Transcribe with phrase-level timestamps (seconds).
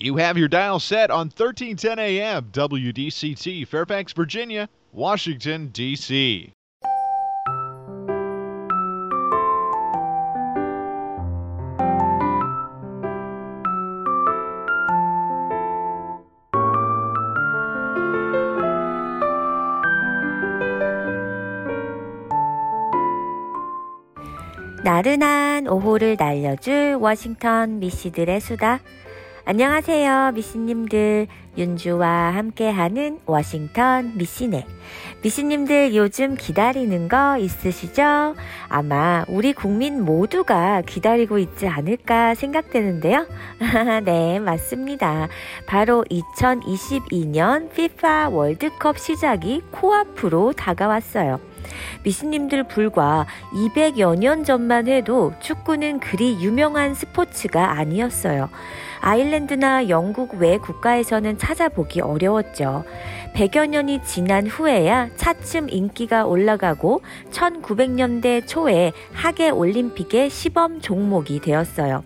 [0.00, 6.52] You have your dial set on 1310 AM WDCT, Fairfax, Virginia, Washington, D.C.
[24.84, 28.78] 나른한 오후를 날려줄 워싱턴 미씨들의 수다.
[29.50, 31.26] 안녕하세요, 미씨님들.
[31.56, 34.66] 윤주와 함께하는 워싱턴 미씨네.
[35.22, 38.34] 미씨님들 요즘 기다리는 거 있으시죠?
[38.68, 43.26] 아마 우리 국민 모두가 기다리고 있지 않을까 생각되는데요.
[44.04, 45.28] 네, 맞습니다.
[45.64, 51.40] 바로 2022년 FIFA 월드컵 시작이 코앞으로 다가왔어요.
[52.04, 58.48] 미신님들 불과 200여 년 전만 해도 축구는 그리 유명한 스포츠가 아니었어요.
[59.00, 62.84] 아일랜드나 영국 외 국가에서는 찾아보기 어려웠죠.
[63.34, 72.02] 100여 년이 지난 후에야 차츰 인기가 올라가고 1900년대 초에 하계 올림픽의 시범 종목이 되었어요.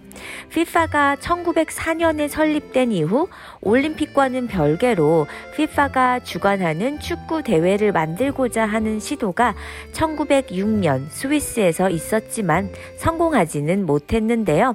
[0.51, 3.29] FIFA가 1904년에 설립된 이후
[3.61, 9.55] 올림픽과는 별개로 FIFA가 주관하는 축구 대회를 만들고자 하는 시도가
[9.93, 14.75] 1906년 스위스에서 있었지만 성공하지는 못했는데요.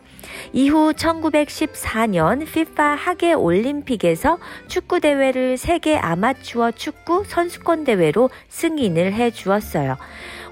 [0.53, 9.97] 이후 1914년 FIFA 하계 올림픽에서 축구 대회를 세계 아마추어 축구 선수권 대회로 승인을 해 주었어요.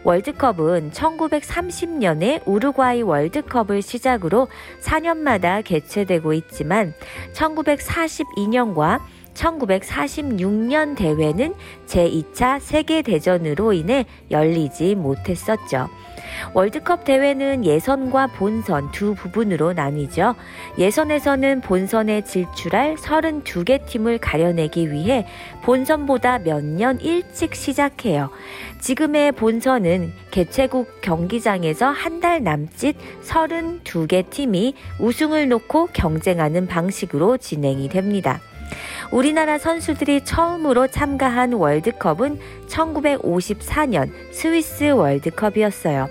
[0.05, 4.47] 월드컵은 1930년에 우루과이 월드컵을 시작으로
[4.79, 6.93] 4년마다 개최되고 있지만
[7.33, 9.01] 1942년과
[9.33, 11.55] 1946년 대회는
[11.87, 15.89] 제2차 세계대전으로 인해 열리지 못했었죠.
[16.53, 20.35] 월드컵 대회는 예선과 본선 두 부분으로 나뉘죠.
[20.77, 25.25] 예선에서는 본선에 질출할 32개 팀을 가려내기 위해
[25.63, 28.29] 본선보다 몇 년 일찍 시작해요.
[28.79, 38.39] 지금의 본선은 개최국 경기장에서 한 달 남짓 32개 팀이 우승을 놓고 경쟁하는 방식으로 진행이 됩니다.
[39.11, 46.09] 우리나라 선수들이 처음으로 참가한 월드컵은 1954년 스위스 월드컵이었어요.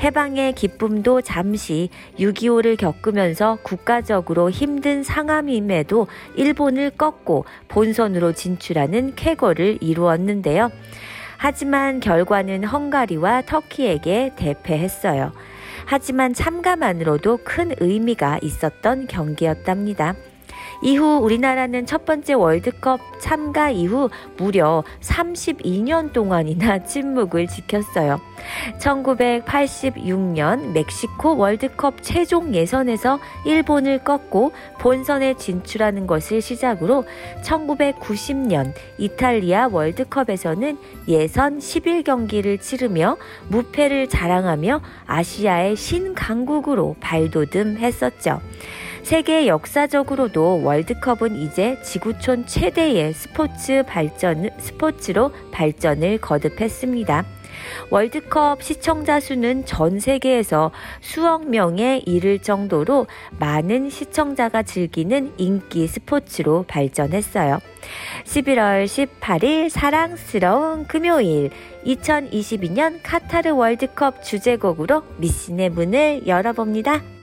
[0.00, 1.88] 해방의 기쁨도 잠시
[2.18, 6.06] 6.25를 겪으면서 국가적으로 힘든 상황임에도
[6.36, 10.70] 일본을 꺾고 본선으로 진출하는 쾌거를 이루었는데요.
[11.36, 15.32] 하지만 결과는 헝가리와 터키에게 대패했어요.
[15.86, 20.14] 하지만 참가만으로도 큰 의미가 있었던 경기였답니다.
[20.84, 28.20] 이후 우리나라는 첫 번째 월드컵 참가 이후 무려 32년 동안이나 침묵을 지켰어요.
[28.78, 37.04] 1986년 멕시코 월드컵 최종 예선에서 일본을 꺾고 본선에 진출하는 것을 시작으로
[37.42, 40.76] 1990년 이탈리아 월드컵에서는
[41.08, 43.16] 예선 11경기를 치르며
[43.48, 48.42] 무패를 자랑하며 아시아의 신강국으로 발돋움했었죠.
[49.04, 57.26] 세계 역사적으로도 월드컵은 이제 지구촌 최대의 스포츠 발전, 스포츠로 발전을 거듭했습니다.
[57.90, 60.70] 월드컵 시청자 수는 전 세계에서
[61.02, 63.06] 수억 명에 이를 정도로
[63.38, 67.58] 많은 시청자가 즐기는 인기 스포츠로 발전했어요.
[68.24, 71.50] 11월 18일 사랑스러운 금요일
[71.84, 77.13] 2022년 카타르 월드컵 주제곡으로 미신의 문을 열어봅니다.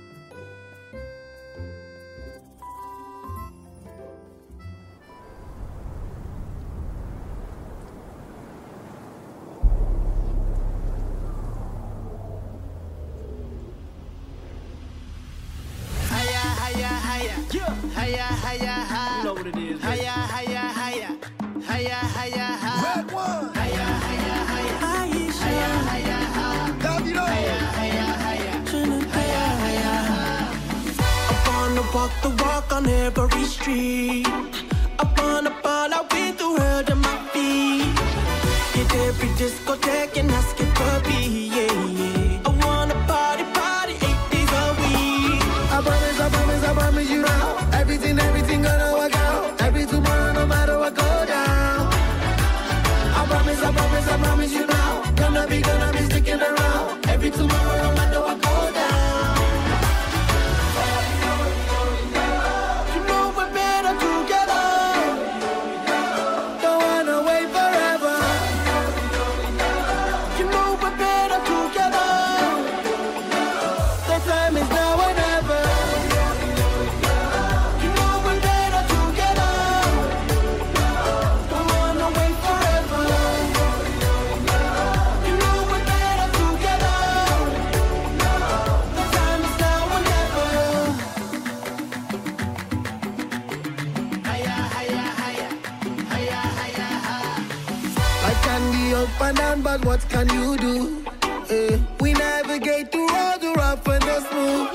[99.40, 101.06] And but what can you do?
[101.50, 104.70] Eh, we navigate through all the rough and the smooth.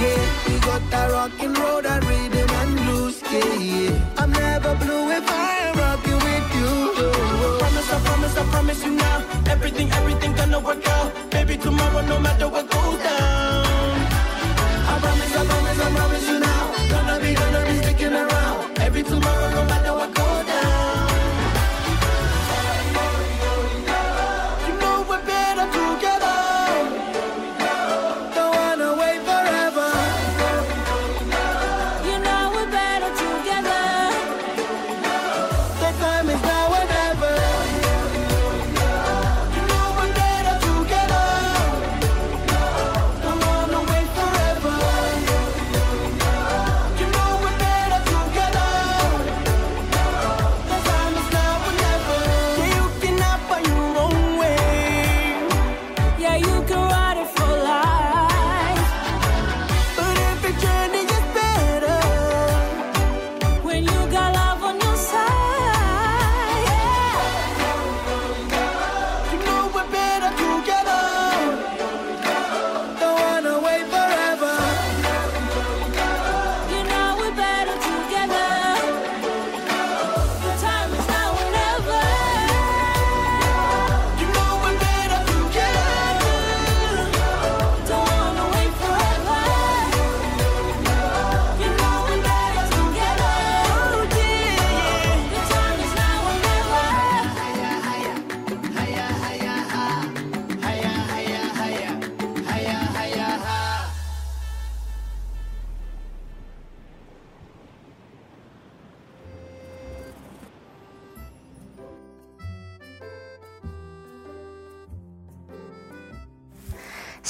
[0.00, 3.22] Yeah, we got that rockin' road and rhythm and blues.
[3.30, 4.14] Yeah, yeah.
[4.18, 7.58] I'm never blue if I am rocking with you.
[7.58, 9.24] Promise, I promise, I promise you now.
[9.48, 11.30] Everything, everything gonna work out.
[11.30, 13.45] Baby, tomorrow, no matter what goes down.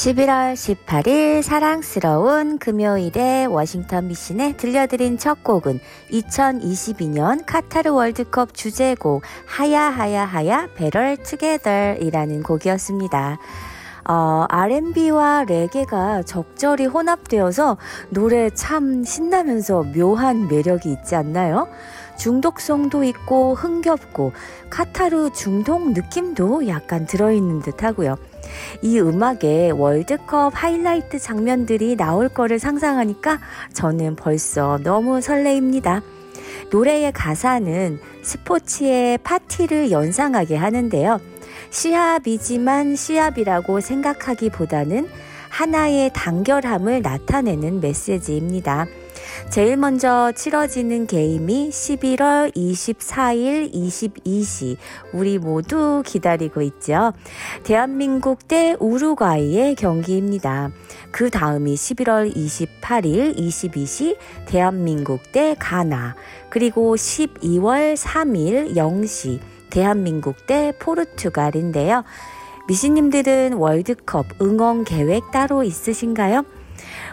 [0.06, 5.80] (11월 18일) 사랑스러운 금요일에 워싱턴 미신에 들려드린 첫 곡은
[6.12, 13.38] 2022년 카타르 월드컵 주제곡 하야하야하야 배럴 투게더이라는 곡이었습니다.
[14.08, 17.76] 어, R&B와 레게가 적절히 혼합되어서
[18.10, 21.66] 노래 참 신나면서 묘한 매력이 있지 않나요?
[22.16, 24.30] 중독성도 있고 흥겹고
[24.70, 28.16] 카타르 중동 느낌도 약간 들어있는 듯 하고요.
[28.82, 33.38] 이 음악에 월드컵 하이라이트 장면들이 나올 거를 상상하니까
[33.72, 36.02] 저는 벌써 너무 설레입니다.
[36.70, 41.20] 노래의 가사는 스포츠의 파티를 연상하게 하는데요.
[41.70, 45.08] 시합이지만 시합이라고 생각하기보다는
[45.48, 48.86] 하나의 단결함을 나타내는 메시지입니다.
[49.50, 54.76] 제일 먼저 치러지는 게임이 11월 24일 22시
[55.12, 57.12] 우리 모두 기다리고 있죠.
[57.62, 60.70] 대한민국 대 우루과이의 경기입니다.
[61.10, 66.14] 그 다음이 11월 28일 22시 대한민국 대 가나
[66.50, 69.40] 그리고 12월 3일 0시
[69.70, 72.04] 대한민국 대 포르투갈인데요.
[72.68, 76.44] 미신님들은 월드컵 응원 계획 따로 있으신가요?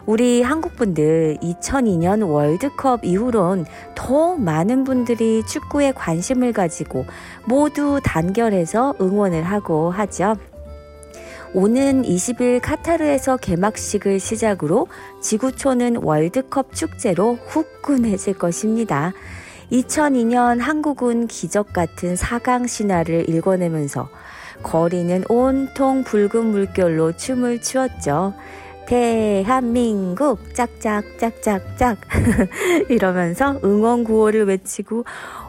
[0.06, 7.06] 우리 한국분들 2002년 월드컵 이후론 더 많은 분들이 축구에 관심을 가지고
[7.46, 10.36] 모두 단결해서 응원을 하고 하죠.
[11.54, 14.88] 오는 20일 카타르에서 개막식을 시작으로
[15.22, 19.14] 지구촌은 월드컵 축제로 후끈해질 것입니다.
[19.72, 24.10] 2002년 한국은 기적 같은 4강 신화를 읽어내면서
[24.64, 28.34] 거리는 온통 붉은 물결로 춤을 추었죠.
[28.86, 31.98] 대한민국 짝짝짝짝짝
[32.90, 35.06] 이러면서 응원 구호를 외치고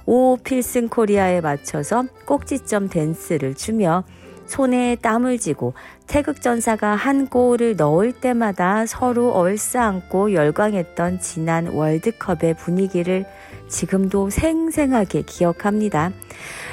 [0.07, 4.05] 오 필승 코리아에 맞춰서 꼭지점 댄스를 추며
[4.47, 5.75] 손에 땀을 쥐고
[6.07, 13.25] 태극 전사가 한 골을 넣을 때마다 서로 얼싸안고 열광했던 지난 월드컵의 분위기를
[13.69, 16.13] 지금도 생생하게 기억합니다.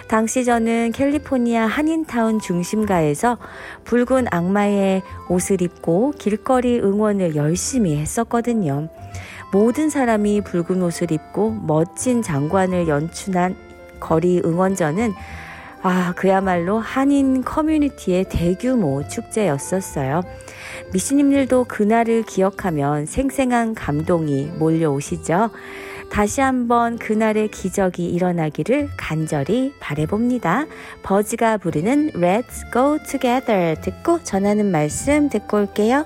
[0.08, 3.38] 당시 저는 캘리포니아 한인타운 중심가에서
[3.86, 8.90] 붉은 악마의 옷을 입고 길거리 응원을 열심히 했었거든요.
[9.52, 13.56] 모든 사람이 붉은 옷을 입고 멋진 장관을 연출한
[14.00, 15.14] 거리 응원전은
[15.84, 20.22] 아, 그야말로 한인 커뮤니티의 대규모 축제였었어요.
[20.94, 25.50] 미씨님들도 그날을 기억하면 생생한 감동이 몰려오시죠?
[26.12, 30.66] 다시 한번 그날의 기적이 일어나기를 간절히 바래봅니다.
[31.04, 36.06] 버즈가 부르는 Let's Go Together 듣고 전하는 말씀 듣고 올게요.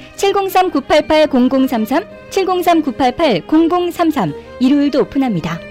[0.21, 5.70] 703-988-0033, 703-988-0033 일요일도 오픈합니다.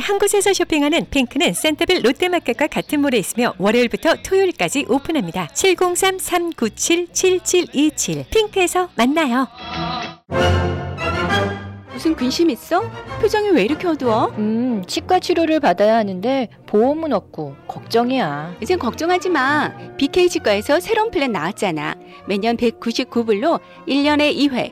[0.01, 5.47] 한 곳에서 쇼핑하는 핑크는 센터빌 롯데마켓과 같은 몰에 있으며 월요일부터 토요일까지 오픈합니다.
[5.53, 9.47] 703-397-7727 핑크에서 만나요.
[11.93, 12.81] 무슨 근심 있어?
[13.21, 14.33] 표정이 왜 이렇게 어두워?
[14.39, 18.55] 음, 치과 치료를 받아야 하는데 보험은 없고 걱정이야.
[18.59, 19.71] 이젠 걱정하지 마.
[19.97, 21.93] BK 치과에서 새로운 플랜 나왔잖아.
[22.27, 24.71] 매년 199불로 1년에 2회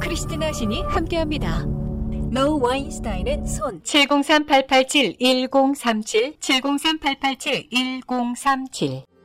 [0.00, 1.64] 크리스티나 신이 함께합니다.
[2.30, 3.80] 로우 와인스타인은 손.
[3.82, 9.15] 703-887-1037, 703-887-1037.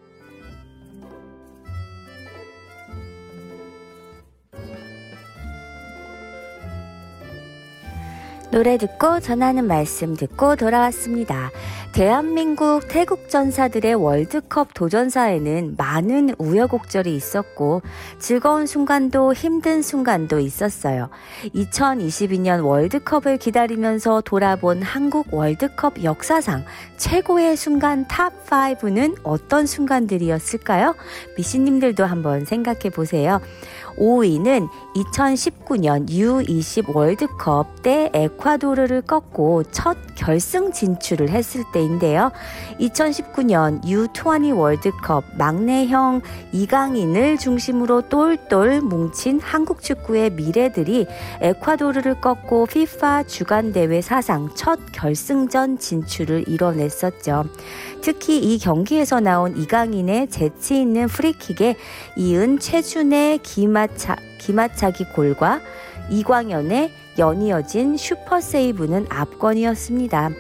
[8.52, 11.52] 노래 듣고 전하는 말씀 듣고 돌아왔습니다.
[11.94, 17.82] 대한민국 태극 전사들의 월드컵 도전사에는 많은 우여곡절이 있었고
[18.20, 21.10] 즐거운 순간도 힘든 순간도 있었어요.
[21.56, 26.66] 2022년 월드컵을 기다리면서 돌아본 한국 월드컵 역사상
[26.98, 30.96] 최고의 순간 탑 5는 어떤 순간들이었을까요?
[31.38, 33.40] 미시님들도 한번 생각해 보세요.
[33.98, 42.32] 5위는 2019년 U20 월드컵 때 에콰도르를 꺾고 첫 결승 진출을 했을 때인데요.
[42.80, 51.08] 2019년 U20 월드컵 막내형 이강인을 중심으로 똘똘 뭉친 한국 축구의 미래들이
[51.42, 57.46] 에콰도르를 꺾고 FIFA 주간 대회 사상 첫 결승전 진출을 이뤄냈었죠.
[58.02, 61.76] 특히 이 경기에서 나온 이강인의 재치 있는 프리킥에
[62.18, 65.62] 이은 최준의 기마차, 기마차기 골과
[66.10, 70.32] 이광현의 연이어진 슈퍼 세이브는 압권이었습니다.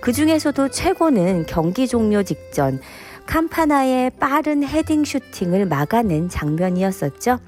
[0.00, 2.80] 그 중에서도 최고는 경기 종료 직전
[3.26, 7.38] 캄파나의 빠른 헤딩 슈팅을 막아낸 장면이었었죠.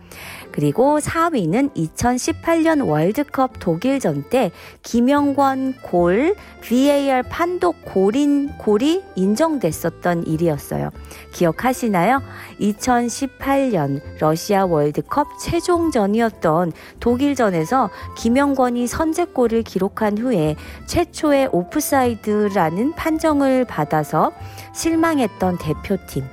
[0.53, 4.51] 그리고 4위는 2018년 월드컵 독일전 때
[4.83, 10.91] 김영권 골 VAR 판독 골인 골이 인정됐었던 일이었어요.
[11.33, 12.23] 기억하시나요?
[12.61, 24.33] 2018년 러시아 월드컵 최종전이었던 독일전에서 김영권이 선제골을 기록한 후에 최초의 오프사이드라는 판정을 받아서
[24.75, 26.25] 실망했던 대표팀.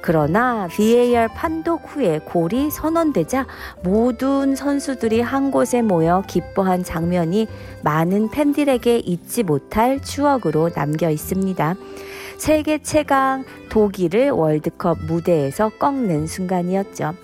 [0.00, 3.46] 그러나 VAR 판독 후에 골이 선언되자
[3.82, 7.48] 모든 선수들이 한 곳에 모여 기뻐한 장면이
[7.82, 11.74] 많은 팬들에게 잊지 못할 추억으로 남겨 있습니다.
[12.38, 17.14] 세계 최강 독일을 월드컵 무대에서 꺾는 순간이었죠.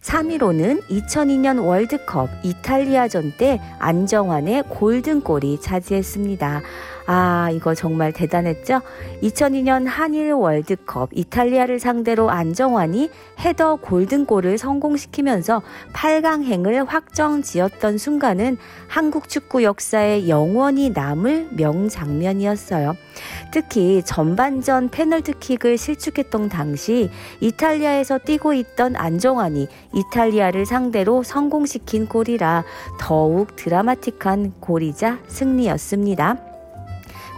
[0.00, 6.62] 3위로는 2002년 월드컵 이탈리아전 때 안정환의 골든골이 차지했습니다.
[7.06, 8.80] 아, 이거 정말 대단했죠?
[9.22, 13.10] 2002년 한일 월드컵 이탈리아를 상대로 안정환이
[13.40, 15.62] 헤더 골든골을 성공시키면서
[15.92, 22.94] 8강행을 확정 지었던 순간은 한국 축구 역사에 영원히 남을 명장면이었어요.
[23.52, 27.10] 특히 전반전 페널티킥을 실축했던 당시
[27.40, 32.64] 이탈리아에서 뛰고 있던 안정환이 이탈리아를 상대로 성공시킨 골이라
[32.98, 36.51] 더욱 드라마틱한 골이자 승리였습니다.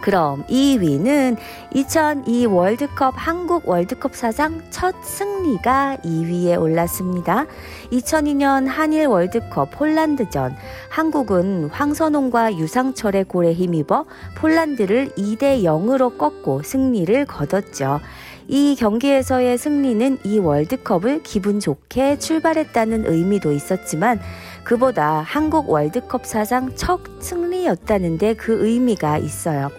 [0.01, 1.37] 그럼 2위는
[1.73, 7.45] 2002 월드컵 한국 월드컵 사상 첫 승리가 2위에 올랐습니다.
[7.91, 10.55] 2002년 한일 월드컵 폴란드전
[10.89, 14.05] 한국은 황선홍과 유상철의 골에 힘입어
[14.37, 17.99] 폴란드를 2대 0으로 꺾고 승리를 거뒀죠.
[18.47, 24.19] 이 경기에서의 승리는 이 월드컵을 기분 좋게 출발했다는 의미도 있었지만
[24.65, 29.69] 그보다 한국 월드컵 사상 첫 승리였다는데 그 의미가 있어요.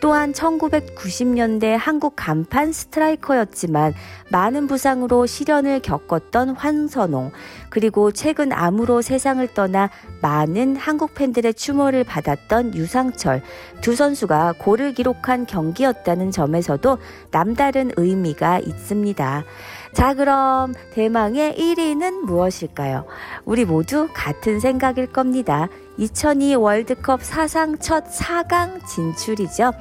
[0.00, 3.94] 또한 1990년대 한국 간판 스트라이커였지만
[4.30, 7.32] 많은 부상으로 시련을 겪었던 황선홍,
[7.70, 9.90] 그리고 최근 암으로 세상을 떠나
[10.22, 13.42] 많은 한국 팬들의 추모를 받았던 유상철
[13.80, 16.98] 두 선수가 골을 기록한 경기였다는 점에서도
[17.30, 19.44] 남다른 의미가 있습니다.
[19.92, 23.06] 자, 그럼 대망의 1위는 무엇일까요?
[23.44, 25.68] 우리 모두 같은 생각일 겁니다.
[25.96, 29.72] 2002 월드컵 사상 첫 4강 진출이죠.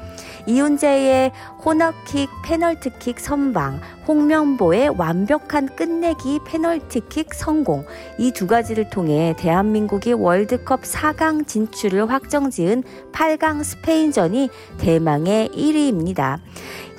[0.47, 7.85] 이훈재의 코너킥, 페널티킥 선방, 홍명 보의 완벽한 끝내기 페널티킥 성공.
[8.19, 16.39] 이 두 가지를 통해 대한민국이 월드컵 4강 진출을 확정지은 8강 스페인전이 대망의 1위입니다.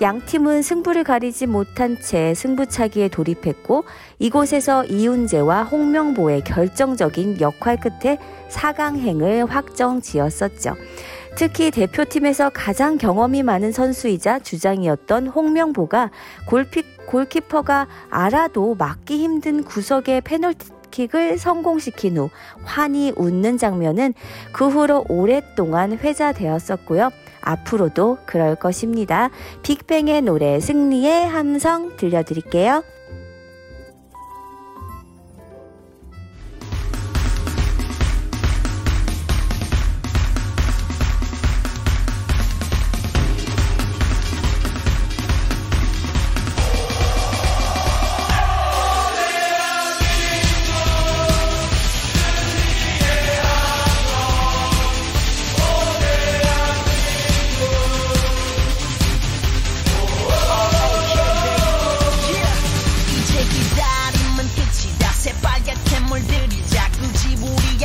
[0.01, 3.85] 양 팀은 승부를 가리지 못한 채 승부차기에 돌입했고
[4.19, 8.19] 이곳에서 이훈재와 홍명보의 결정적인 역할 끝에
[8.51, 10.75] 4강행을 확정 지었었죠.
[11.37, 16.11] 특히 대표팀에서 가장 경험이 많은 선수이자 주장이었던 홍명보가
[16.47, 22.31] 골피, 골키퍼가 알아도 막기 힘든 구석의 페널티킥을 성공시킨 후
[22.65, 24.13] 환히 웃는 장면은
[24.53, 27.11] 그 후로 오랫동안 회자되었었고요.
[27.41, 29.31] 앞으로도 그럴 것입니다.
[29.63, 32.83] 빅뱅의 노래 승리의 함성 들려드릴게요.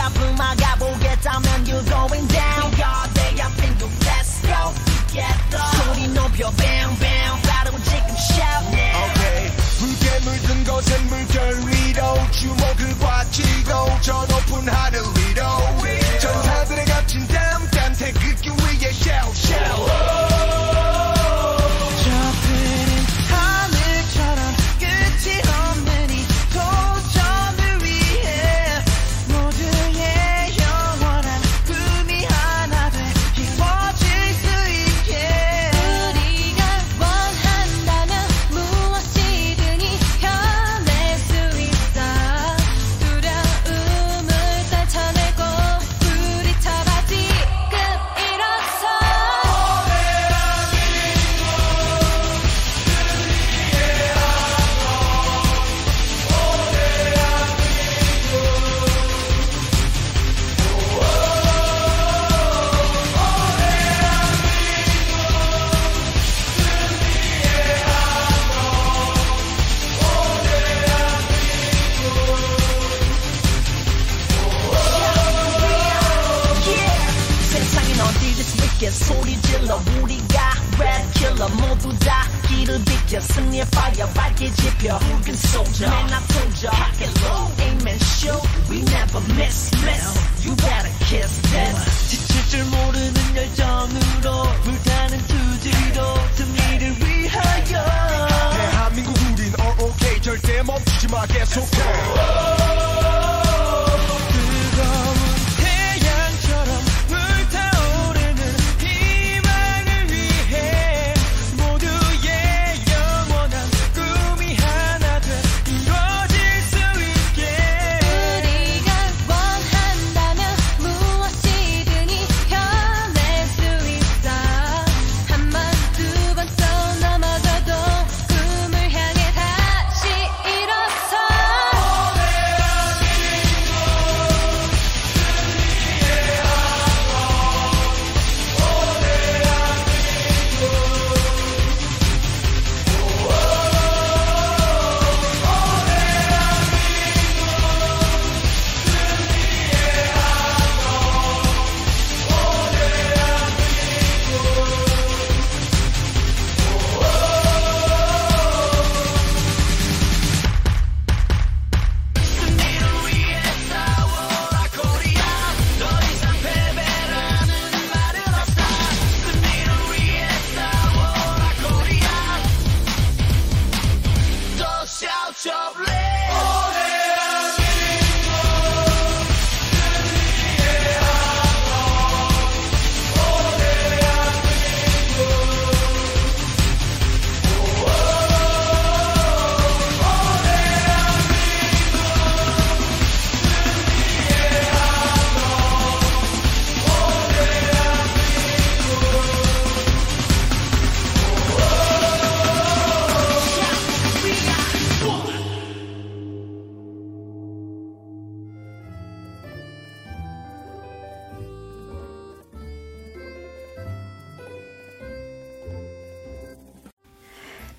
[0.04, 2.72] 우리 앞을 막아보겠다면 You're going down.
[2.76, 4.74] God 내 앞엔 또 Let's go
[5.08, 12.32] together 소리 높여 bang bang 빠르고 지금 shout now 오케이 붉게 물든 곳은 물결 위로
[12.32, 14.93] 주먹을 꽉 쥐고 저 높은 하늘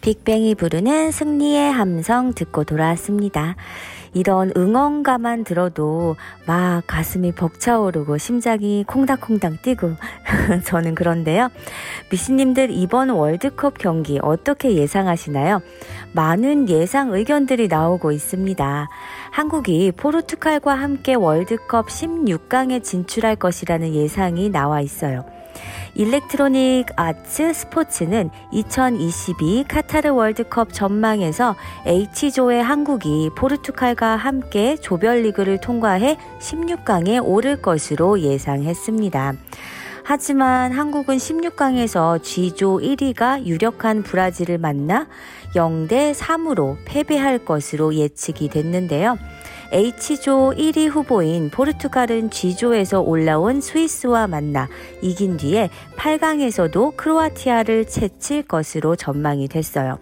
[0.05, 3.57] 빅뱅이 부르는 승리의 함성 듣고 돌아왔습니다.
[4.13, 9.95] 이런 응원가만 들어도 막 가슴이 벅차오르고 심장이 콩닥콩닥 뛰고
[10.67, 11.49] 저는 그런데요.
[12.11, 15.63] 미신님들 이번 월드컵 경기 어떻게 예상하시나요?
[16.13, 18.89] 많은 예상 의견들이 나오고 있습니다.
[19.31, 25.25] 한국이 포르투갈과 함께 월드컵 16강에 진출할 것이라는 예상이 나와 있어요.
[25.97, 31.55] 일렉트로닉 아츠 스포츠는 2022 카타르 월드컵 전망에서
[31.87, 39.35] H조의 한국이 포르투갈과 함께 조별리그를 통과해 16강에 오를 것으로 예상했습니다.
[40.03, 45.07] 하지만 한국은 16강에서 G조 1위가 유력한 브라질을 만나
[45.55, 49.17] 0대 3으로 패배할 것으로 예측이 됐는데요.
[49.75, 54.69] H조 1위 후보인 포르투갈은 G조에서 올라온 스위스와 만나
[55.03, 59.99] 이긴 뒤에 8강에서도 크로아티아를 제칠 것으로 전망이 됐어요.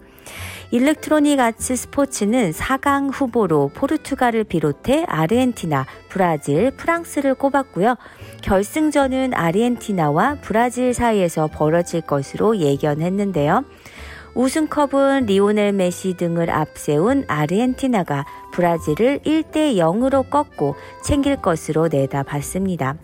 [0.69, 7.95] 일렉트로닉 아츠 스포츠는 4강 후보로 포르투갈을 비롯해 아르헨티나, 브라질, 프랑스를 꼽았고요.
[8.43, 13.65] 결승전은 아르헨티나와 브라질 사이에서 벌어질 것으로 예견했는데요.
[14.35, 22.95] 우승컵은 리오넬 메시 등을 앞세운 아르헨티나가 브라질을 1대 0으로 꺾고 챙길 것으로 내다봤습니다.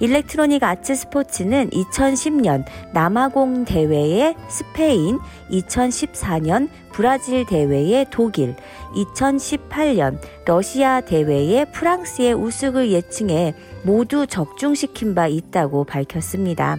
[0.00, 5.18] 일렉트로닉 아츠 스포츠는 2010년 남아공 대회에 스페인,
[5.50, 8.54] 2014년 브라질 대회에 독일,
[8.94, 16.78] 2018년 러시아 대회에 프랑스의 우승을 예측해 모두 적중시킨 바 있다고 밝혔습니다.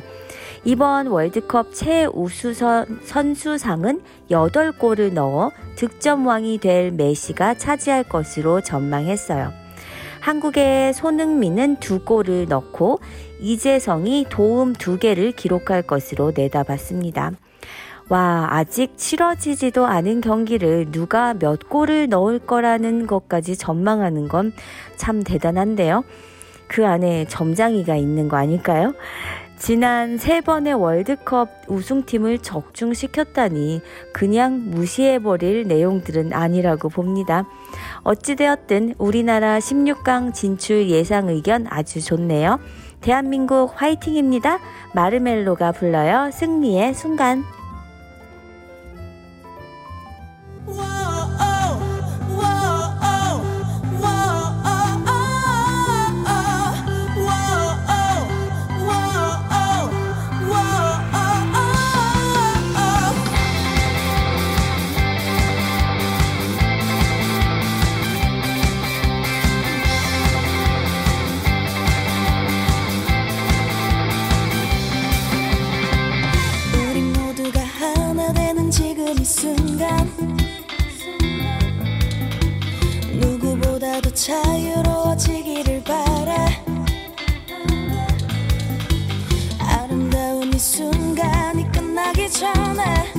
[0.66, 2.54] 이번 월드컵 최우수
[3.04, 4.02] 선수상은
[4.32, 9.54] 8골을 넣어 득점왕이 될 메시가 차지할 것으로 전망했어요.
[10.22, 13.00] 한국의 손흥민은 2골을 넣고
[13.42, 17.34] 이재성이 도움 2개를 기록할 것으로 내다봤습니다.
[18.10, 24.52] 와, 아직 치러지지도 않은 경기를 누가 몇 골을 넣을 거라는 것까지 전망하는 건
[24.98, 26.04] 참 대단한데요.
[26.68, 28.94] 그 안에 점장이가 있는 거 아닐까요?
[29.66, 33.82] 지난 세 번의 월드컵 우승팀을 적중시켰다니
[34.14, 37.48] 그냥 무시해버릴 내용들은 아니라고 봅니다.
[38.04, 42.60] 어찌되었든 우리나라 16강 진출 예상 의견 아주 좋네요.
[43.02, 44.60] 대한민국 화이팅입니다.
[44.94, 46.30] 마르멜로가 불러요.
[46.32, 47.44] 승리의 순간.
[84.16, 86.48] 자유로워지기를 바라.
[89.60, 93.14] 아름다운 이 순간이 끝나기 전에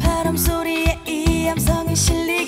[0.00, 2.39] 바람 소리에 이 함성이 실리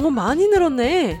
[0.00, 1.20] 영어 많이 늘었네.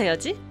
[0.05, 0.50] 야지.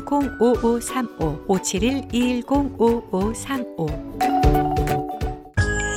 [0.00, 4.26] 210-5535 571-210-5535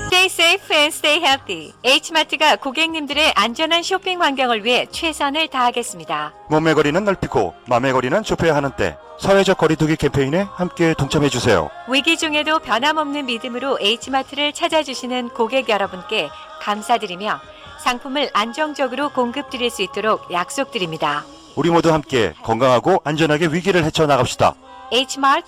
[0.09, 1.71] Stay safe and stay healthy.
[1.83, 6.33] H마트가 고객님들의 안전한 쇼핑 환경을 위해 최선을 다하겠습니다.
[6.49, 11.69] 몸의 거리는 넓히고 마음의 거리는 좁혀야 하는 때 사회적 거리두기 캠페인에 함께 동참해 주세요.
[11.87, 16.29] 위기 중에도 변함없는 믿음으로 H마트를 찾아주시는 고객 여러분께
[16.61, 17.39] 감사드리며
[17.83, 21.23] 상품을 안정적으로 공급드릴 수 있도록 약속드립니다.
[21.59, 24.55] 우리 모두 함께 건강하고 안전하게 위기를 헤쳐나갑시다.
[24.93, 25.45] Hmart,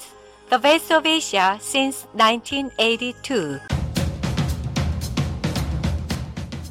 [0.49, 3.80] the best of Asia since 1982.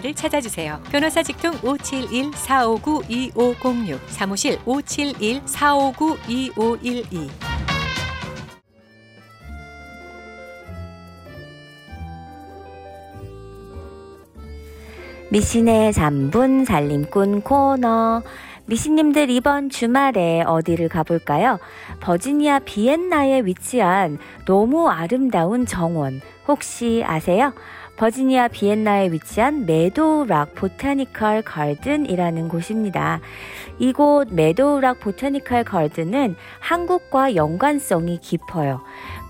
[0.00, 0.80] 를 찾아주세요.
[0.92, 7.28] 변호사 직통 571-459-2506 사무실 571-459-2512
[15.30, 18.22] 미신의 3분 살림꾼 코너.
[18.66, 21.58] 미신님들 이번 주말에 어디를 가볼까요?
[22.00, 27.52] 버지니아 비엔나에 위치한 너무 아름다운 정원 혹시 아세요?
[27.98, 33.20] 버지니아 비엔나에 위치한 메도우락 보타니컬 가든이라는 곳입니다.
[33.80, 38.80] 이곳 메도우락 보타니컬 가든은 한국과 연관성이 깊어요.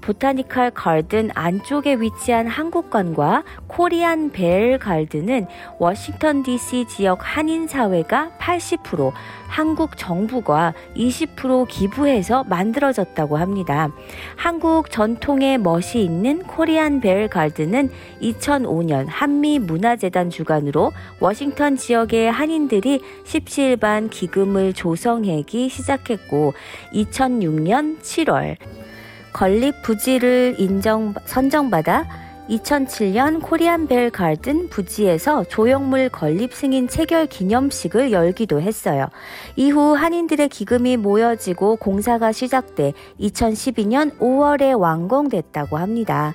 [0.09, 5.47] 보타니컬 가든 안쪽에 위치한 한국관과 코리안 벨 가든은
[5.79, 9.13] 워싱턴 DC 지역 한인 사회가 80%,
[9.49, 13.91] 한국 정부가 20% 기부해서 만들어졌다고 합니다.
[14.35, 17.91] 한국 전통의 멋이 있는 코리안 벨 가든은
[18.23, 20.91] 2005년 한미 문화재단 주관으로
[21.21, 26.55] 워싱턴 지역의 한인들이 십시일반 기금을 조성하기 시작했고
[26.95, 28.57] 2006년 7월
[29.33, 32.07] 건립 부지를 인정 선정받아
[32.49, 39.07] 2007년 코리안 벨 가든 부지에서 조형물 건립 승인 체결 기념식을 열기도 했어요.
[39.57, 46.35] 이후 한인들의 기금이 모여지고 공사가 시작돼 2012년 5월에 완공됐다고 합니다.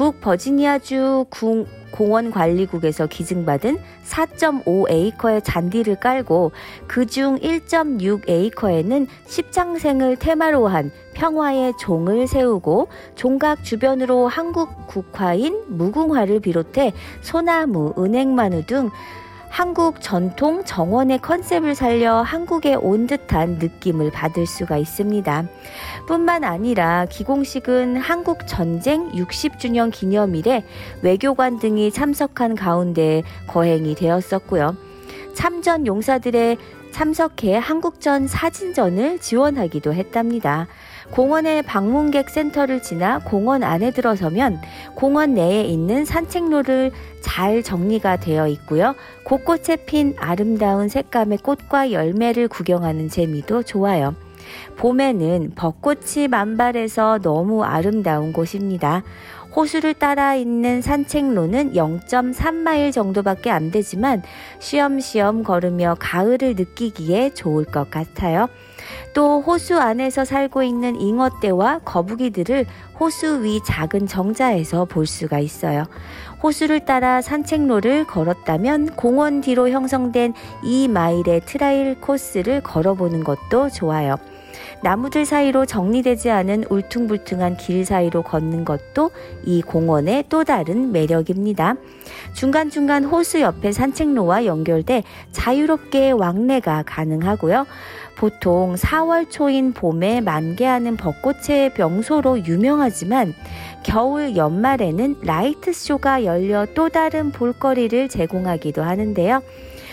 [0.00, 3.76] 북버지니아주 궁, 공원관리국에서 기증받은
[4.06, 6.52] 4.5에이커의 잔디를 깔고
[6.86, 17.92] 그중 1.6에이커에는 십장생을 테마로 한 평화의 종을 세우고 종각 주변으로 한국 국화인 무궁화를 비롯해 소나무,
[17.98, 18.88] 은행마누 등
[19.50, 25.44] 한국 전통 정원의 컨셉을 살려 한국에 온 듯한 느낌을 받을 수가 있습니다.
[26.06, 30.64] 뿐만 아니라 기공식은 한국 전쟁 60주년 기념일에
[31.02, 34.76] 외교관 등이 참석한 가운데 거행이 되었었고요.
[35.34, 36.56] 참전 용사들의
[36.92, 40.68] 참석해 한국전 사진전을 지원하기도 했답니다.
[41.10, 44.60] 공원의 방문객 센터를 지나 공원 안에 들어서면
[44.94, 48.94] 공원 내에 있는 산책로를 잘 정리가 되어 있고요.
[49.24, 54.14] 곳곳에 핀 아름다운 색감의 꽃과 열매를 구경하는 재미도 좋아요.
[54.76, 59.02] 봄에는 벚꽃이 만발해서 너무 아름다운 곳입니다.
[59.54, 64.22] 호수를 따라 있는 산책로는 0.3마일 정도밖에 안 되지만
[64.60, 68.48] 쉬엄쉬엄 걸으며 가을을 느끼기에 좋을 것 같아요.
[69.12, 72.66] 또 호수 안에서 살고 있는 잉어떼와 거북이들을
[72.98, 75.84] 호수 위 작은 정자에서 볼 수가 있어요.
[76.42, 84.16] 호수를 따라 산책로를 걸었다면 공원 뒤로 형성된 2마일의 trail 코스를 걸어보는 것도 좋아요.
[84.82, 89.10] 나무들 사이로 정리되지 않은 울퉁불퉁한 길 사이로 걷는 것도
[89.44, 91.76] 이 공원의 또 다른 매력입니다.
[92.32, 95.02] 중간중간 호수 옆에 산책로와 연결돼
[95.32, 97.66] 자유롭게 왕래가 가능하고요.
[98.20, 103.32] 보통 4월 초인 봄에 만개하는 벚꽃의 명소로 유명하지만
[103.82, 109.42] 겨울 연말에는 light show가 열려 또 다른 볼거리를 제공하기도 하는데요.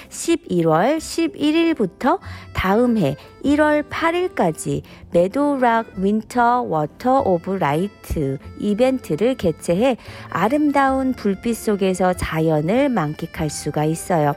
[0.09, 2.19] 11월 11일부터
[2.51, 3.15] 다음 해
[3.45, 4.82] 1월 8일까지
[5.13, 9.95] Meadowlark Winter Walk of Lights 이벤트를 개최해
[10.30, 14.36] 아름다운 불빛 속에서 자연을 만끽할 수가 있어요.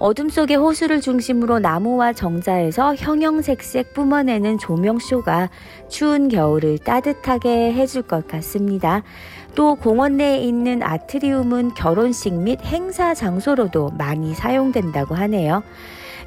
[0.00, 5.50] 어둠 속의 호수를 중심으로 나무와 정자에서 형형색색 뿜어내는 조명쇼가
[5.90, 9.02] 추운 겨울을 따뜻하게 해줄 것 같습니다.
[9.54, 15.62] 또 공원 내에 있는 아트리움은 결혼식 및 행사 장소로도 많이 사용된다고 하네요.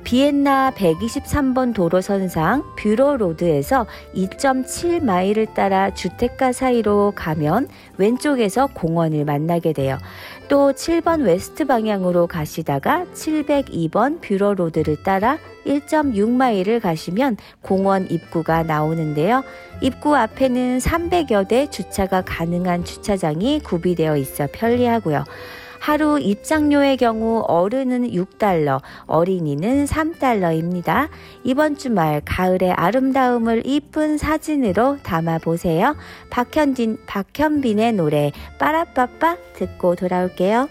[0.03, 9.97] 비엔나 123번 도로선상 Beulah Road에서 2.7마일을 따라 주택가 사이로 가면 왼쪽에서 공원을 만나게 돼요.
[10.54, 19.43] 또 7번 west 방향으로 가시다가 702번 Beulah Road를 따라 1.6마일을 가시면 공원 입구가 나오는데요.
[19.82, 25.24] 입구 앞에는 300여 대 주차가 가능한 주차장이 구비되어 있어 편리하고요.
[25.84, 31.10] 하루 입장료의 경우 어른은 6달러, 어린이는 3달러입니다.
[31.44, 35.98] 이번 주말 가을의 아름다움을 이쁜 사진으로 담아 보세요.
[36.30, 40.70] 박현진, 박현빈의 노래 빠라빠빠 듣고 돌아올게요.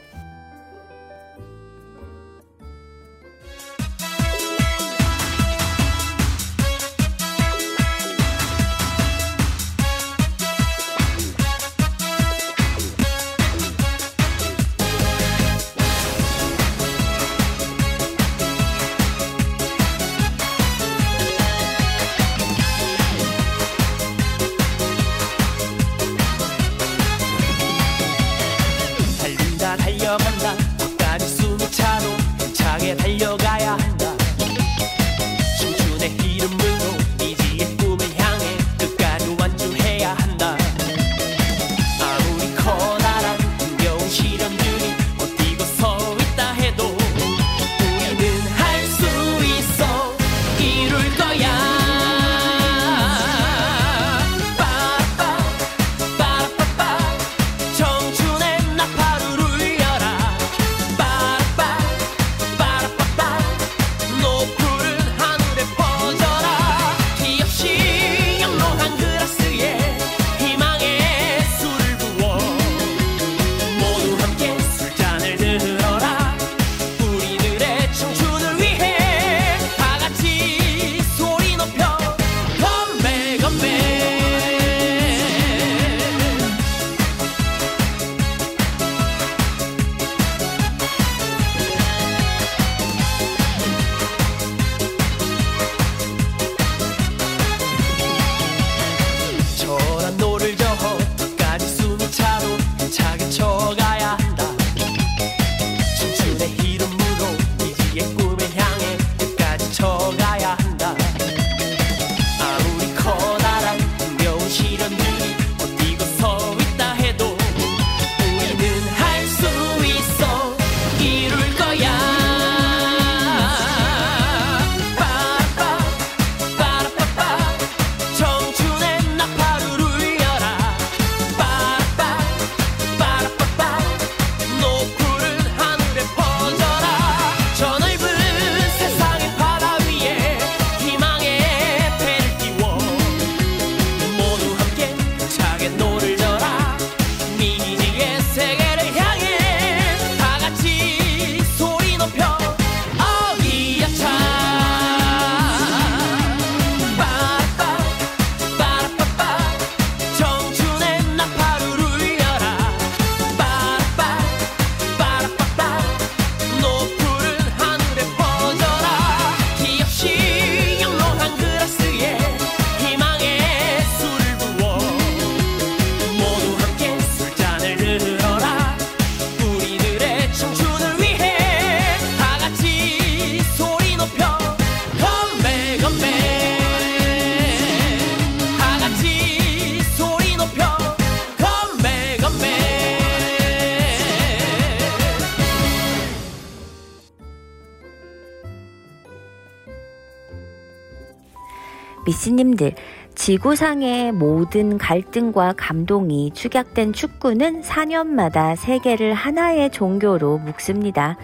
[203.22, 211.16] 지구상의 모든 갈등과 감동이 축약된 축구는 4년마다 세계를 하나의 종교로 묶습니다.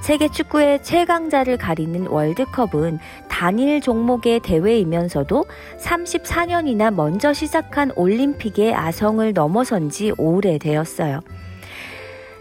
[0.00, 5.44] 세계 축구의 최강자를 가리는 월드컵은 단일 종목의 대회이면서도
[5.80, 11.18] 34년이나 먼저 시작한 올림픽의 아성을 넘어선 지 오래되었어요.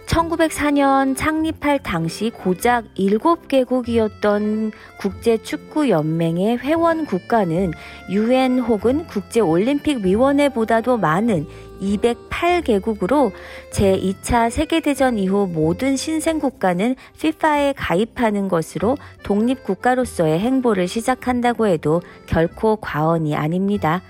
[0.10, 7.72] 1904년 창립할 당시 고작 7개국이었던 국제축구연맹의 회원 국가는
[8.10, 11.45] UN 혹은 국제올림픽위원회보다도 많은
[11.80, 13.32] 208개국으로
[13.72, 24.01] 제2차 세계대전 이후 모든 신생국가는 FIFA에 가입하는 것으로 독립국가로서의 행보를 시작한다고 해도 결코 과언이 아닙니다.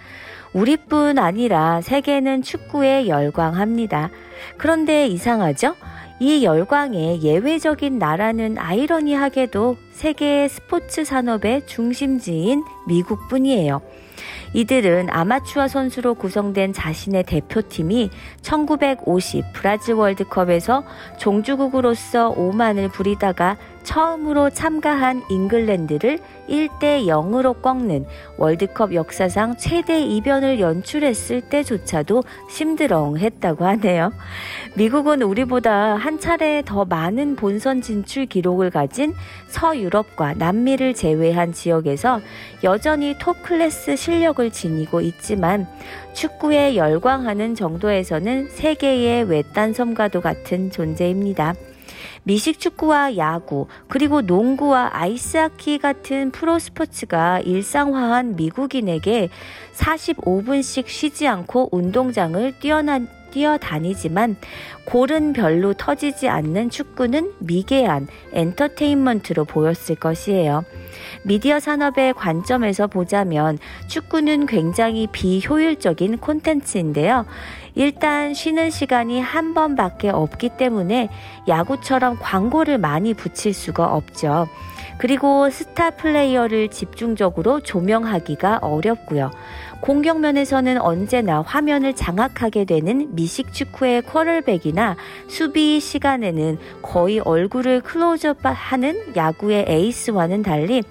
[0.53, 4.09] 우리뿐 아니라 세계는 축구에 열광합니다.
[4.57, 5.75] 그런데 이상하죠?
[6.19, 13.81] 이 열광의 예외적인 나라는 아이러니하게도 세계의 스포츠 산업의 중심지인 미국뿐이에요.
[14.53, 18.09] 이들은 아마추어 선수로 구성된 자신의 대표팀이
[18.41, 20.83] 1950 브라질 월드컵에서
[21.17, 23.57] 종주국으로서 오만을 부리다가
[23.89, 28.05] 처음으로 참가한 잉글랜드를 1대 0으로 꺾는
[28.37, 32.21] 월드컵 역사상 최대 이변을 연출했을 때조차도
[32.51, 34.13] 심드렁했다고 하네요.
[34.75, 39.15] 미국은 우리보다 한 차례 더 많은 본선 진출 기록을 가진
[39.47, 42.21] 서유럽과 남미를 제외한 지역에서
[42.63, 45.65] 여전히 톱 클래스 실력을 지니고 있지만
[46.13, 51.55] 축구에 열광하는 정도에서는 세계의 외딴 섬과도 같은 존재입니다.
[52.23, 59.29] 미식 축구와 야구, 그리고 농구와 아이스하키 같은 프로 스포츠가 일상화한 미국인에게
[59.75, 64.37] 45분씩 쉬지 않고 운동장을 뛰어난 뛰어다니지만
[64.85, 70.63] 골은 별로 터지지 않는 축구는 미개한 엔터테인먼트로 보였을 것이에요.
[71.23, 77.25] 미디어 산업의 관점에서 보자면 축구는 굉장히 비효율적인 콘텐츠인데요.
[77.79, 81.07] 일단 쉬는 시간이 한 번밖에 없기 때문에
[81.47, 84.49] 야구처럼 광고를 많이 붙일 수가 없죠.
[84.97, 89.31] 그리고 스타 플레이어를 집중적으로 조명하기가 어렵고요.
[89.79, 94.97] 공격면에서는 언제나 화면을 장악하게 되는 미식 축구의 쿼터백이나
[95.29, 100.83] 수비 시간에는 거의 얼굴을 클로즈업 하는 야구의 에이스와는 달리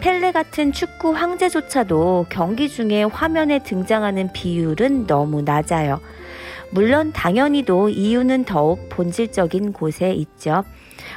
[0.00, 6.00] 펠레 같은 축구 황제조차도 경기 중에 화면에 등장하는 비율은 너무 낮아요.
[6.72, 10.64] 물론 당연히도 이유는 더욱 본질적인 곳에 있죠.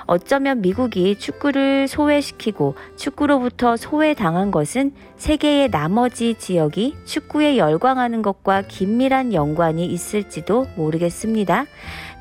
[0.05, 9.85] 어쩌면 미국이 축구를 소외시키고 축구로부터 소외당한 것은 세계의 나머지 지역이 축구에 열광하는 것과 긴밀한 연관이
[9.85, 11.65] 있을지도 모르겠습니다.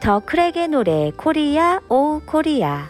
[0.00, 2.88] 더 크랙의 노래 Korea oh Korea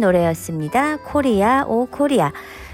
[0.00, 0.96] 노래였습니다.
[1.04, 2.32] Korea oh Korea.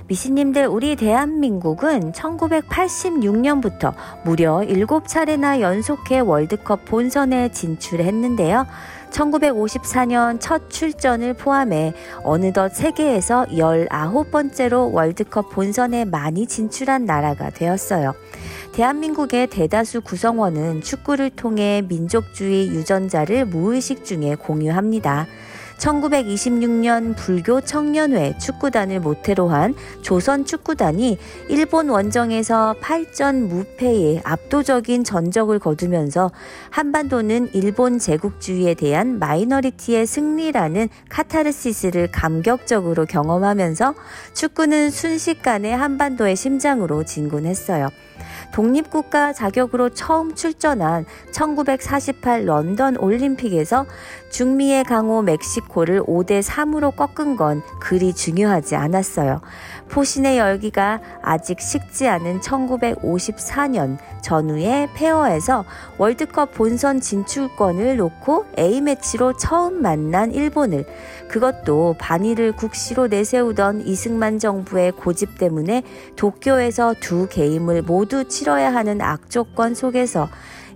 [0.09, 3.93] 미신님들 우리 대한민국은 1986년부터
[4.25, 8.67] 무려 7차례나 연속해 월드컵 본선에 진출했는데요.
[9.11, 18.15] 1954년 첫 출전을 포함해 어느덧 세계에서 19번째로 월드컵 본선에 많이 진출한 나라가 되었어요.
[18.73, 25.27] 대한민국의 대다수 구성원은 축구를 통해 민족주의 유전자를 무의식 중에 공유합니다.
[25.79, 31.19] 1926년 불교 청년회 축구단을 모태로 한 조선 축구단이
[31.49, 36.31] 일본 원정에서 8전 무패의 압도적인 전적을 거두면서
[36.71, 43.95] 한반도는 일본 제국주의에 대한 마이너리티의 승리라는 카타르시스를 감격적으로 경험하면서
[44.35, 47.89] 축구는 순식간에 한반도의 심장으로 진군했어요.
[48.53, 53.87] 독립국가 자격으로 처음 출전한 1948 런던 올림픽에서
[54.31, 59.41] 중미의 강호 멕시코를 5대 3으로 꺾은 건 그리 중요하지 않았어요.
[59.89, 65.65] 포신의 열기가 아직 식지 않은 1954년 전후의 페어에서
[65.99, 70.85] 월드컵 본선 진출권을 놓고 A매치로 처음 만난 일본을
[71.29, 75.83] 그것도 반일을 국시로 내세우던 이승만 정부의 고집 때문에
[76.17, 80.29] 도쿄에서 두 게임을 모두 치러야 하는 악조건 속에서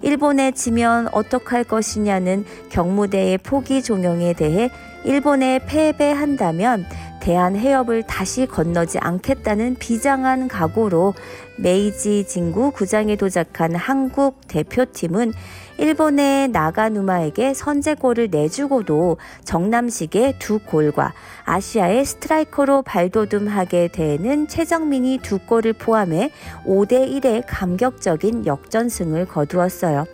[0.03, 4.71] 일본에 지면 어떡할 것이냐는 경무대의 포기 종용에 대해
[5.05, 6.87] 일본에 패배한다면
[7.21, 11.15] 대한 해협을 다시 건너지 않겠다는 비장한 각오로
[11.57, 15.33] 메이지 진구 구장에 도착한 한국 대표팀은
[15.79, 21.15] 일본의 나가누마에게 선제골을 내주고도 정남식의 두 골과
[21.45, 26.33] 아시아의 스트라이커로 발돋움하게 되는 최정민이 두 골을 포함해
[26.67, 30.07] 5대 1의 감격적인 역전승을 거두었어요.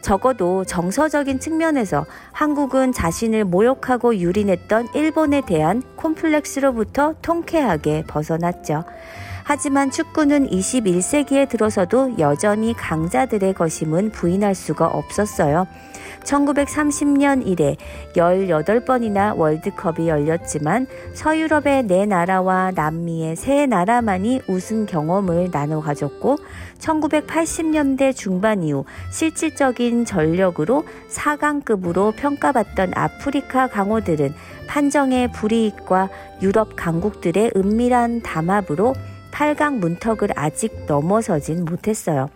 [0.00, 8.84] 적어도 정서적인 측면에서 한국은 자신을 모욕하고 유린했던 일본에 대한 콤플렉스로부터 통쾌하게 벗어났죠.
[9.44, 15.66] 하지만 축구는 21세기에 들어서도 여전히 강자들의 것임은 부인할 수가 없었어요.
[16.24, 17.76] 1930년 이래
[18.14, 26.38] 18번이나 월드컵이 열렸지만 서유럽의 네 나라와 남미의 세 나라만이 우승 경험을 나눠 가졌고
[26.78, 34.34] 1980년대 중반 이후 실질적인 전력으로 4강급으로 평가받던 아프리카 강호들은
[34.66, 36.08] 판정의 불이익과
[36.42, 38.94] 유럽 강국들의 은밀한 담합으로
[39.32, 42.28] 8강 문턱을 아직 넘어서진 못했어요.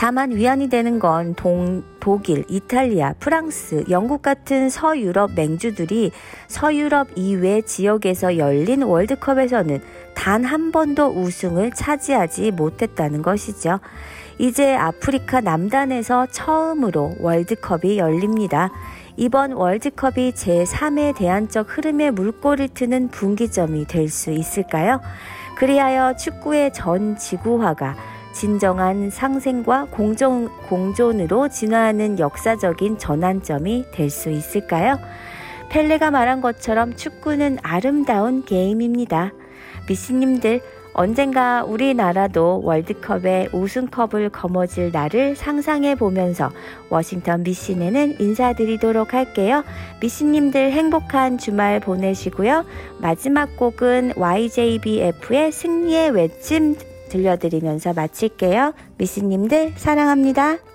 [0.00, 6.10] 다만 위안이 되는 건 동, 독일, 이탈리아, 프랑스, 영국 같은 서유럽 맹주들이
[6.48, 9.82] 서유럽 이외 지역에서 열린 월드컵에서는
[10.14, 13.78] 단 한 번도 우승을 차지하지 못했다는 것이죠.
[14.38, 18.70] 이제 아프리카 남단에서 처음으로 월드컵이 열립니다.
[19.18, 25.02] 이번 월드컵이 제3의 대안적 흐름의 물꼬를 트는 분기점이 될 수 있을까요?
[25.58, 34.98] 그리하여 축구의 전 지구화가 진정한 상생과 공존, 공존으로 진화하는 역사적인 전환점이 될 수 있을까요?
[35.70, 39.32] 펠레가 말한 것처럼 축구는 아름다운 게임입니다.
[39.88, 40.60] 미씨님들,
[40.92, 46.50] 언젠가 우리나라도 월드컵에 우승컵을 거머쥘 날을 상상해 보면서
[46.88, 49.62] 워싱턴 미씨네는 인사드리도록 할게요.
[50.00, 52.64] 미씨님들 행복한 주말 보내시고요.
[52.98, 56.74] 마지막 곡은 YJBF의 승리의 외침
[57.10, 58.72] 들려드리면서 마칠게요.
[58.96, 60.69] 미씨님들 사랑합니다.